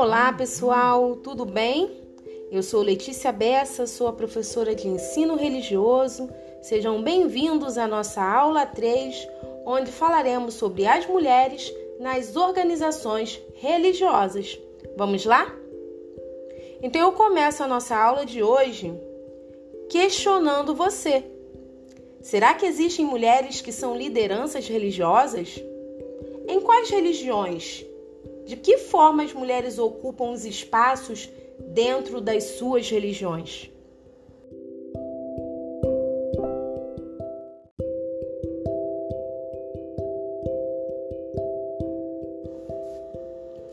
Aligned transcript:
Olá, 0.00 0.32
pessoal, 0.32 1.16
tudo 1.16 1.44
bem? 1.44 1.90
Eu 2.52 2.62
sou 2.62 2.82
Letícia 2.82 3.32
Bessa, 3.32 3.84
sou 3.84 4.06
a 4.06 4.12
professora 4.12 4.72
de 4.72 4.86
ensino 4.86 5.34
religioso. 5.34 6.30
Sejam 6.62 7.02
bem-vindos 7.02 7.76
à 7.76 7.88
nossa 7.88 8.22
aula 8.22 8.64
3, 8.64 9.26
onde 9.66 9.90
falaremos 9.90 10.54
sobre 10.54 10.86
as 10.86 11.04
mulheres 11.04 11.74
nas 11.98 12.36
organizações 12.36 13.42
religiosas. 13.56 14.56
Vamos 14.96 15.24
lá? 15.24 15.52
Então 16.80 17.00
eu 17.00 17.10
começo 17.10 17.64
a 17.64 17.66
nossa 17.66 17.96
aula 17.96 18.24
de 18.24 18.40
hoje 18.40 18.94
questionando 19.90 20.76
você. 20.76 21.24
Será 22.22 22.54
que 22.54 22.66
existem 22.66 23.04
mulheres 23.04 23.60
que 23.60 23.72
são 23.72 23.96
lideranças 23.96 24.68
religiosas? 24.68 25.60
Em 26.46 26.60
quais 26.60 26.88
religiões 26.88 27.87
de 28.48 28.56
que 28.56 28.78
forma 28.78 29.22
as 29.22 29.34
mulheres 29.34 29.78
ocupam 29.78 30.30
os 30.30 30.46
espaços 30.46 31.28
dentro 31.58 32.18
das 32.18 32.44
suas 32.44 32.88
religiões? 32.88 33.70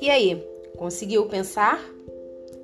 E 0.01 0.09
aí, 0.09 0.45
conseguiu 0.75 1.25
pensar? 1.27 1.79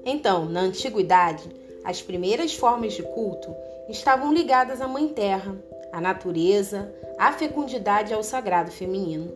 Então, 0.03 0.43
na 0.43 0.59
antiguidade, 0.59 1.49
as 1.81 2.01
primeiras 2.01 2.53
formas 2.53 2.91
de 2.91 3.03
culto 3.03 3.55
estavam 3.87 4.33
ligadas 4.33 4.81
à 4.81 4.87
Mãe 4.87 5.07
Terra, 5.07 5.55
à 5.93 6.01
natureza, 6.01 6.93
à 7.17 7.31
fecundidade 7.31 8.11
e 8.11 8.13
ao 8.13 8.21
sagrado 8.21 8.69
feminino. 8.69 9.31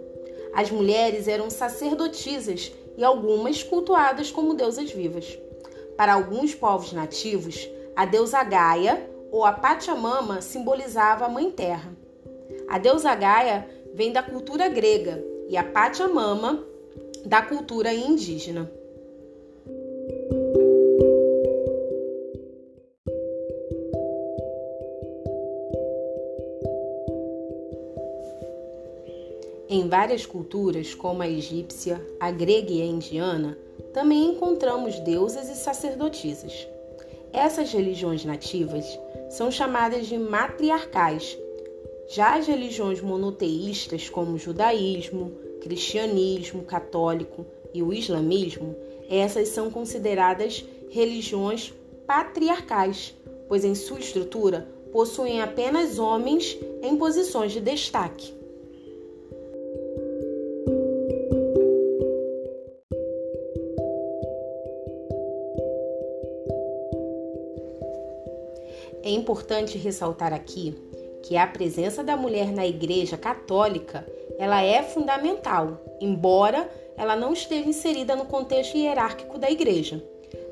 As 0.56 0.72
mulheres 0.72 1.28
eram 1.28 1.50
sacerdotisas 1.50 2.72
e 2.98 3.04
algumas 3.04 3.62
cultuadas 3.62 4.32
como 4.32 4.54
deusas 4.54 4.90
vivas. 4.90 5.38
Para 5.98 6.14
alguns 6.14 6.56
povos 6.56 6.94
nativos, 6.94 7.68
a 7.96 8.06
deusa 8.06 8.42
Gaia 8.44 9.10
ou 9.32 9.44
a 9.44 9.52
Pachamama 9.52 10.42
simbolizava 10.42 11.26
a 11.26 11.30
Mãe 11.30 11.52
Terra. 11.52 11.92
A 12.70 12.78
deusa 12.78 13.14
Gaia 13.14 13.70
vem 13.94 14.14
da 14.14 14.24
cultura 14.24 14.70
grega 14.70 15.24
e 15.50 15.58
a 15.58 15.64
Pachamama 15.64 16.66
da 17.26 17.42
cultura 17.42 17.94
indígena. 17.94 18.72
Em 29.68 29.88
várias 29.90 30.28
culturas, 30.28 30.94
como 30.94 31.24
a 31.24 31.28
egípcia, 31.28 32.00
a 32.20 32.30
grega 32.30 32.72
e 32.72 32.84
a 32.84 32.86
indiana, 32.86 33.58
também 33.92 34.28
encontramos 34.28 35.00
deusas 35.00 35.50
e 35.50 35.56
sacerdotisas. 35.56 36.68
Essas 37.34 37.72
religiões 37.72 38.24
nativas 38.24 38.86
são 39.30 39.50
chamadas 39.50 40.06
de 40.06 40.20
matriarcais. 40.20 41.36
Já 42.08 42.36
as 42.36 42.46
religiões 42.46 43.02
monoteístas, 43.02 44.08
como 44.08 44.34
o 44.34 44.38
judaísmo, 44.38 45.32
cristianismo 45.62 46.62
católico 46.62 47.44
e 47.74 47.82
o 47.82 47.92
islamismo, 47.92 48.76
essas 49.10 49.48
são 49.50 49.72
consideradas 49.72 50.64
religiões 50.92 51.74
patriarcais, 52.06 53.16
pois 53.48 53.66
em 53.66 53.74
sua 53.74 54.00
estrutura 54.00 54.70
possuem 54.92 55.42
apenas 55.42 55.98
homens 55.98 56.56
em 56.84 56.96
posições 56.96 57.52
de 57.52 57.60
destaque. 57.60 58.45
É 69.06 69.12
importante 69.12 69.78
ressaltar 69.78 70.34
aqui 70.34 70.76
que 71.22 71.38
a 71.38 71.46
presença 71.46 72.04
da 72.04 72.18
mulher 72.18 72.52
na 72.52 72.66
Igreja 72.66 73.16
Católica 73.16 74.04
ela 74.40 74.64
é 74.64 74.82
fundamental, 74.82 75.80
embora 76.02 76.68
ela 76.98 77.16
não 77.16 77.32
esteja 77.32 77.70
inserida 77.70 78.16
no 78.16 78.26
contexto 78.26 78.76
hierárquico 78.76 79.38
da 79.38 79.52
Igreja. 79.52 80.04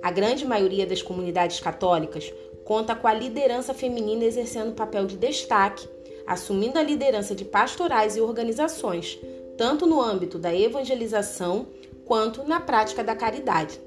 A 0.03 0.11
grande 0.11 0.45
maioria 0.45 0.85
das 0.85 1.01
comunidades 1.01 1.59
católicas 1.59 2.31
conta 2.63 2.95
com 2.95 3.07
a 3.07 3.13
liderança 3.15 3.73
feminina 3.73 4.23
exercendo 4.23 4.75
papel 4.75 5.07
de 5.07 5.17
destaque, 5.17 5.89
assumindo 6.27 6.77
a 6.77 6.83
liderança 6.83 7.33
de 7.33 7.43
pastorais 7.43 8.15
e 8.15 8.21
organizações, 8.21 9.19
tanto 9.57 9.87
no 9.87 9.99
âmbito 9.99 10.37
da 10.37 10.55
evangelização 10.55 11.65
quanto 12.05 12.43
na 12.43 12.59
prática 12.59 13.03
da 13.03 13.15
caridade. 13.15 13.81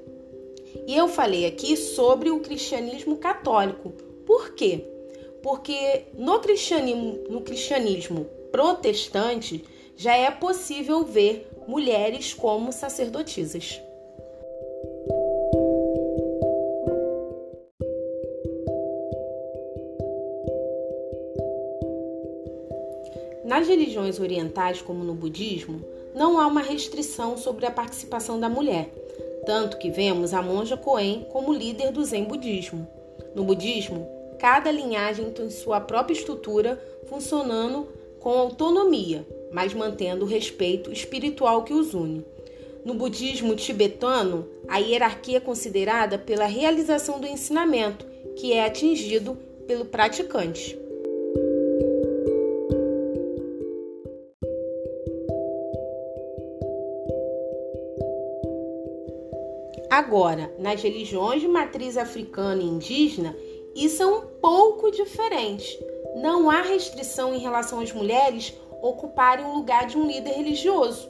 E 0.85 0.93
eu 0.93 1.07
falei 1.07 1.45
aqui 1.45 1.77
sobre 1.77 2.29
o 2.29 2.41
cristianismo 2.41 3.15
católico, 3.15 3.93
por 4.37 4.51
quê? 4.51 4.85
Porque 5.41 6.03
no 6.13 6.39
cristianismo, 6.39 7.17
no 7.27 7.41
cristianismo 7.41 8.25
protestante 8.51 9.65
já 9.95 10.15
é 10.15 10.29
possível 10.29 11.03
ver 11.03 11.49
mulheres 11.67 12.35
como 12.35 12.71
sacerdotisas. 12.71 13.81
Nas 23.43 23.67
religiões 23.67 24.19
orientais, 24.19 24.83
como 24.83 25.03
no 25.03 25.15
budismo, 25.15 25.83
não 26.13 26.39
há 26.39 26.45
uma 26.45 26.61
restrição 26.61 27.35
sobre 27.37 27.65
a 27.65 27.71
participação 27.71 28.39
da 28.39 28.47
mulher, 28.47 28.91
tanto 29.47 29.79
que 29.79 29.89
vemos 29.89 30.31
a 30.31 30.43
monja 30.43 30.77
Koen 30.77 31.25
como 31.31 31.51
líder 31.51 31.91
do 31.91 32.05
Zen 32.05 32.25
budismo. 32.25 32.87
No 33.33 33.43
budismo, 33.43 34.16
cada 34.39 34.71
linhagem 34.71 35.31
tem 35.31 35.49
sua 35.49 35.79
própria 35.79 36.13
estrutura, 36.13 36.81
funcionando 37.07 37.87
com 38.19 38.29
autonomia, 38.29 39.25
mas 39.51 39.73
mantendo 39.73 40.25
o 40.25 40.27
respeito 40.27 40.91
espiritual 40.91 41.63
que 41.63 41.73
os 41.73 41.93
une. 41.93 42.25
No 42.83 42.93
budismo 42.93 43.55
tibetano, 43.55 44.47
a 44.67 44.77
hierarquia 44.77 45.37
é 45.37 45.41
considerada 45.41 46.17
pela 46.17 46.45
realização 46.45 47.19
do 47.19 47.27
ensinamento, 47.27 48.05
que 48.35 48.53
é 48.53 48.65
atingido 48.65 49.37
pelo 49.67 49.85
praticante. 49.85 50.77
Agora, 59.89 60.53
nas 60.59 60.81
religiões 60.83 61.41
de 61.41 61.47
matriz 61.47 61.97
africana 61.97 62.61
e 62.61 62.65
indígena, 62.65 63.35
isso 63.85 64.01
é 64.01 64.05
um 64.07 64.21
pouco 64.41 64.89
diferente. 64.91 65.79
Não 66.15 66.49
há 66.49 66.61
restrição 66.61 67.33
em 67.33 67.37
relação 67.37 67.79
às 67.79 67.91
mulheres 67.91 68.53
ocuparem 68.81 69.45
o 69.45 69.53
lugar 69.53 69.85
de 69.85 69.97
um 69.97 70.07
líder 70.07 70.31
religioso. 70.31 71.09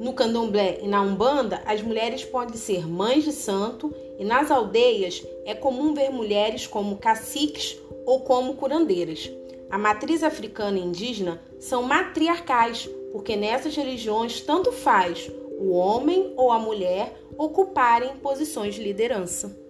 No 0.00 0.12
candomblé 0.12 0.80
e 0.82 0.88
na 0.88 1.00
umbanda, 1.00 1.62
as 1.66 1.82
mulheres 1.82 2.24
podem 2.24 2.56
ser 2.56 2.86
mães 2.86 3.24
de 3.24 3.32
santo 3.32 3.94
e 4.18 4.24
nas 4.24 4.50
aldeias 4.50 5.22
é 5.44 5.54
comum 5.54 5.94
ver 5.94 6.10
mulheres 6.10 6.66
como 6.66 6.96
caciques 6.96 7.78
ou 8.04 8.20
como 8.20 8.54
curandeiras. 8.56 9.30
A 9.70 9.76
matriz 9.76 10.22
africana 10.22 10.78
e 10.78 10.82
indígena 10.82 11.42
são 11.58 11.82
matriarcais, 11.82 12.88
porque 13.10 13.36
nessas 13.36 13.74
religiões 13.74 14.40
tanto 14.40 14.70
faz 14.70 15.30
o 15.58 15.72
homem 15.72 16.32
ou 16.36 16.52
a 16.52 16.58
mulher 16.58 17.14
ocuparem 17.36 18.16
posições 18.16 18.74
de 18.74 18.82
liderança. 18.82 19.65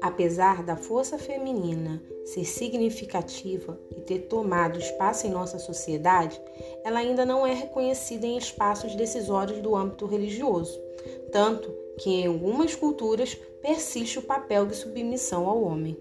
Apesar 0.00 0.62
da 0.62 0.76
força 0.76 1.18
feminina 1.18 2.02
ser 2.24 2.44
significativa 2.44 3.78
e 3.94 4.00
ter 4.00 4.20
tomado 4.20 4.78
espaço 4.78 5.26
em 5.26 5.30
nossa 5.30 5.58
sociedade, 5.58 6.40
ela 6.82 7.00
ainda 7.00 7.26
não 7.26 7.46
é 7.46 7.52
reconhecida 7.52 8.26
em 8.26 8.38
espaços 8.38 8.94
decisórios 8.94 9.60
do 9.60 9.76
âmbito 9.76 10.06
religioso, 10.06 10.80
tanto 11.30 11.70
que 11.98 12.08
em 12.08 12.26
algumas 12.28 12.74
culturas 12.74 13.34
persiste 13.60 14.18
o 14.18 14.22
papel 14.22 14.64
de 14.66 14.74
submissão 14.74 15.46
ao 15.46 15.62
homem. 15.62 15.98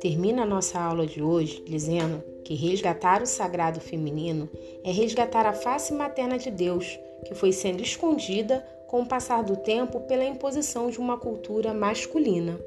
Termina 0.00 0.42
a 0.42 0.46
nossa 0.46 0.80
aula 0.80 1.06
de 1.06 1.22
hoje 1.22 1.62
dizendo 1.66 2.29
que 2.50 2.56
resgatar 2.56 3.22
o 3.22 3.26
sagrado 3.26 3.80
feminino 3.80 4.50
é 4.82 4.90
resgatar 4.90 5.46
a 5.46 5.52
face 5.52 5.94
materna 5.94 6.36
de 6.36 6.50
Deus, 6.50 6.98
que 7.24 7.32
foi 7.32 7.52
sendo 7.52 7.80
escondida 7.80 8.66
com 8.88 9.02
o 9.02 9.06
passar 9.06 9.44
do 9.44 9.56
tempo 9.56 10.00
pela 10.00 10.24
imposição 10.24 10.90
de 10.90 10.98
uma 10.98 11.16
cultura 11.16 11.72
masculina. 11.72 12.58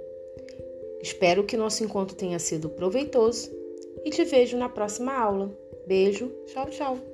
Espero 1.02 1.44
que 1.44 1.58
nosso 1.58 1.84
encontro 1.84 2.16
tenha 2.16 2.40
sido 2.40 2.70
proveitoso 2.70 3.52
e 4.06 4.10
te 4.10 4.24
vejo 4.24 4.56
na 4.56 4.70
próxima 4.70 5.14
aula. 5.14 5.52
Beijo, 5.86 6.32
tchau, 6.46 6.70
tchau. 6.70 7.13